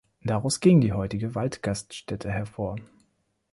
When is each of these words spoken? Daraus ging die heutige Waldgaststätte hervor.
Daraus 0.23 0.61
ging 0.61 0.81
die 0.81 0.93
heutige 0.93 1.35
Waldgaststätte 1.35 2.31
hervor. 2.31 2.77